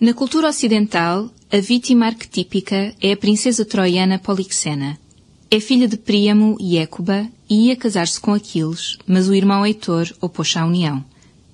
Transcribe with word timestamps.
Na 0.00 0.14
cultura 0.14 0.48
ocidental, 0.48 1.30
a 1.52 1.58
vítima 1.58 2.06
arquetípica 2.06 2.94
é 3.02 3.12
a 3.12 3.16
princesa 3.18 3.66
troiana 3.66 4.18
Polixena. 4.18 4.98
É 5.50 5.60
filha 5.60 5.86
de 5.86 5.98
Príamo 5.98 6.56
e 6.58 6.78
Écuba 6.78 7.28
e 7.50 7.66
ia 7.66 7.76
casar-se 7.76 8.18
com 8.18 8.32
Aquiles, 8.32 8.96
mas 9.06 9.28
o 9.28 9.34
irmão 9.34 9.66
Heitor 9.66 10.10
opôs-se 10.18 10.58
à 10.58 10.64
união. 10.64 11.04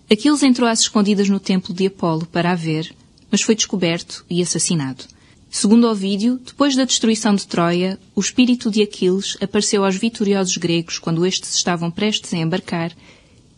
Aquiles 0.08 0.44
entrou 0.44 0.68
às 0.68 0.78
escondidas 0.78 1.28
no 1.28 1.40
templo 1.40 1.74
de 1.74 1.86
Apolo 1.86 2.24
para 2.24 2.52
a 2.52 2.54
ver, 2.54 2.94
mas 3.32 3.42
foi 3.42 3.56
descoberto 3.56 4.24
e 4.30 4.40
assassinado. 4.40 5.02
Segundo 5.50 5.88
Ovídio, 5.88 6.38
depois 6.46 6.76
da 6.76 6.84
destruição 6.84 7.34
de 7.34 7.48
Troia, 7.48 7.98
o 8.14 8.20
espírito 8.20 8.70
de 8.70 8.80
Aquiles 8.80 9.36
apareceu 9.40 9.84
aos 9.84 9.96
vitoriosos 9.96 10.56
gregos 10.56 11.00
quando 11.00 11.26
estes 11.26 11.52
estavam 11.52 11.90
prestes 11.90 12.32
a 12.32 12.36
embarcar 12.38 12.92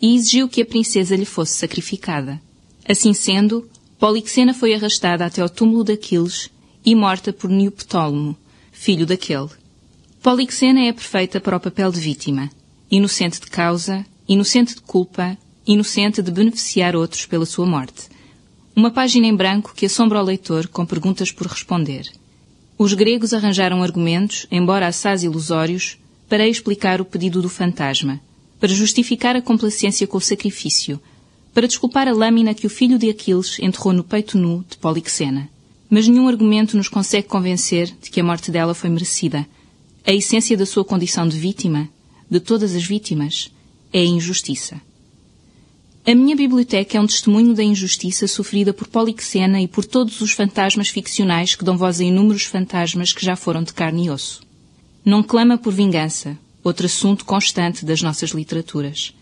e 0.00 0.16
exigiu 0.16 0.48
que 0.48 0.62
a 0.62 0.66
princesa 0.66 1.14
lhe 1.14 1.26
fosse 1.26 1.58
sacrificada. 1.58 2.40
Assim 2.88 3.12
sendo, 3.12 3.68
Polixena 3.98 4.54
foi 4.54 4.74
arrastada 4.74 5.26
até 5.26 5.42
ao 5.42 5.48
túmulo 5.48 5.82
de 5.82 5.94
Aquiles 5.94 6.50
e 6.84 6.94
morta 6.94 7.32
por 7.32 7.50
Neoptólemo, 7.50 8.36
filho 8.70 9.04
daquele. 9.04 9.50
Polixena 10.22 10.82
é 10.82 10.92
perfeita 10.92 11.40
para 11.40 11.56
o 11.56 11.60
papel 11.60 11.90
de 11.90 11.98
vítima, 11.98 12.48
inocente 12.88 13.40
de 13.40 13.48
causa, 13.48 14.06
inocente 14.28 14.76
de 14.76 14.82
culpa, 14.82 15.36
inocente 15.66 16.22
de 16.22 16.30
beneficiar 16.30 16.94
outros 16.94 17.26
pela 17.26 17.44
sua 17.44 17.66
morte. 17.66 18.08
Uma 18.74 18.92
página 18.92 19.26
em 19.26 19.34
branco 19.34 19.74
que 19.74 19.86
assombra 19.86 20.20
o 20.20 20.24
leitor 20.24 20.68
com 20.68 20.86
perguntas 20.86 21.32
por 21.32 21.48
responder. 21.48 22.08
Os 22.78 22.94
gregos 22.94 23.34
arranjaram 23.34 23.82
argumentos, 23.82 24.46
embora 24.48 24.86
assaz 24.86 25.24
ilusórios, 25.24 25.98
para 26.28 26.46
explicar 26.46 27.00
o 27.00 27.04
pedido 27.04 27.42
do 27.42 27.48
fantasma, 27.48 28.20
para 28.60 28.68
justificar 28.68 29.34
a 29.34 29.42
complacência 29.42 30.06
com 30.06 30.18
o 30.18 30.20
sacrifício, 30.20 31.00
para 31.58 31.66
desculpar 31.66 32.06
a 32.06 32.12
lâmina 32.12 32.54
que 32.54 32.68
o 32.68 32.70
filho 32.70 32.96
de 32.96 33.10
Aquiles 33.10 33.58
enterrou 33.58 33.92
no 33.92 34.04
peito 34.04 34.38
nu 34.38 34.64
de 34.70 34.76
Polixena. 34.76 35.50
Mas 35.90 36.06
nenhum 36.06 36.28
argumento 36.28 36.76
nos 36.76 36.86
consegue 36.86 37.26
convencer 37.26 37.92
de 38.00 38.10
que 38.10 38.20
a 38.20 38.22
morte 38.22 38.52
dela 38.52 38.74
foi 38.74 38.88
merecida. 38.88 39.44
A 40.06 40.12
essência 40.12 40.56
da 40.56 40.64
sua 40.64 40.84
condição 40.84 41.26
de 41.26 41.36
vítima, 41.36 41.88
de 42.30 42.38
todas 42.38 42.76
as 42.76 42.84
vítimas, 42.84 43.50
é 43.92 43.98
a 43.98 44.04
injustiça. 44.04 44.80
A 46.06 46.14
minha 46.14 46.36
biblioteca 46.36 46.96
é 46.96 47.00
um 47.00 47.08
testemunho 47.08 47.52
da 47.52 47.64
injustiça 47.64 48.28
sofrida 48.28 48.72
por 48.72 48.86
Polixena 48.86 49.60
e 49.60 49.66
por 49.66 49.84
todos 49.84 50.20
os 50.20 50.30
fantasmas 50.30 50.88
ficcionais 50.90 51.56
que 51.56 51.64
dão 51.64 51.76
voz 51.76 52.00
a 52.00 52.04
inúmeros 52.04 52.44
fantasmas 52.44 53.12
que 53.12 53.26
já 53.26 53.34
foram 53.34 53.64
de 53.64 53.74
carne 53.74 54.04
e 54.04 54.10
osso. 54.10 54.42
Não 55.04 55.24
clama 55.24 55.58
por 55.58 55.72
vingança, 55.72 56.38
outro 56.62 56.86
assunto 56.86 57.24
constante 57.24 57.84
das 57.84 58.00
nossas 58.00 58.30
literaturas 58.30 59.12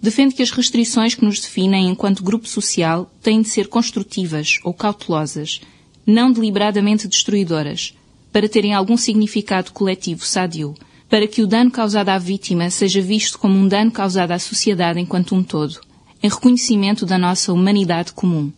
defende 0.00 0.34
que 0.34 0.42
as 0.42 0.50
restrições 0.50 1.14
que 1.14 1.24
nos 1.24 1.40
definem 1.40 1.88
enquanto 1.88 2.22
grupo 2.22 2.48
social 2.48 3.10
têm 3.22 3.42
de 3.42 3.48
ser 3.48 3.68
construtivas 3.68 4.58
ou 4.62 4.74
cautelosas, 4.74 5.60
não 6.06 6.30
deliberadamente 6.30 7.08
destruidoras, 7.08 7.94
para 8.32 8.48
terem 8.48 8.74
algum 8.74 8.96
significado 8.96 9.72
coletivo 9.72 10.24
sádio, 10.24 10.74
para 11.08 11.26
que 11.28 11.42
o 11.42 11.46
dano 11.46 11.70
causado 11.70 12.08
à 12.08 12.18
vítima 12.18 12.68
seja 12.70 13.00
visto 13.00 13.38
como 13.38 13.56
um 13.56 13.68
dano 13.68 13.90
causado 13.90 14.32
à 14.32 14.38
sociedade 14.38 14.98
enquanto 14.98 15.34
um 15.34 15.42
todo, 15.42 15.80
em 16.22 16.28
reconhecimento 16.28 17.06
da 17.06 17.16
nossa 17.16 17.52
humanidade 17.52 18.12
comum. 18.12 18.52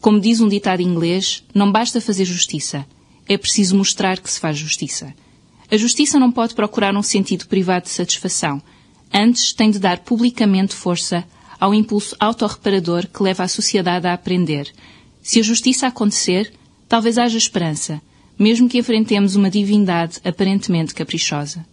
Como 0.00 0.20
diz 0.20 0.40
um 0.40 0.48
ditado 0.48 0.82
inglês, 0.82 1.42
não 1.54 1.72
basta 1.72 2.00
fazer 2.00 2.24
justiça, 2.24 2.86
é 3.28 3.38
preciso 3.38 3.76
mostrar 3.76 4.18
que 4.18 4.30
se 4.30 4.40
faz 4.40 4.58
justiça. 4.58 5.14
A 5.70 5.76
justiça 5.76 6.18
não 6.18 6.32
pode 6.32 6.54
procurar 6.54 6.96
um 6.96 7.02
sentido 7.02 7.46
privado 7.46 7.84
de 7.84 7.90
satisfação, 7.90 8.60
Antes, 9.12 9.52
tem 9.52 9.70
de 9.70 9.78
dar 9.78 9.98
publicamente 9.98 10.74
força 10.74 11.24
ao 11.58 11.74
impulso 11.74 12.16
autorreparador 12.18 13.06
que 13.06 13.22
leva 13.22 13.42
a 13.42 13.48
sociedade 13.48 14.06
a 14.06 14.14
aprender. 14.14 14.72
Se 15.22 15.40
a 15.40 15.42
justiça 15.42 15.86
acontecer, 15.86 16.52
talvez 16.88 17.18
haja 17.18 17.36
esperança, 17.36 18.00
mesmo 18.38 18.68
que 18.68 18.78
enfrentemos 18.78 19.36
uma 19.36 19.50
divindade 19.50 20.18
aparentemente 20.24 20.94
caprichosa. 20.94 21.66